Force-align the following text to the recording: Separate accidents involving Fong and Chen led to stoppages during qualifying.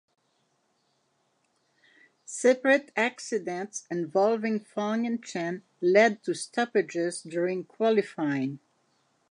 Separate 2.25 2.91
accidents 2.95 3.85
involving 3.91 4.59
Fong 4.59 5.05
and 5.05 5.23
Chen 5.23 5.61
led 5.79 6.23
to 6.23 6.33
stoppages 6.33 7.21
during 7.21 7.65
qualifying. 7.65 8.57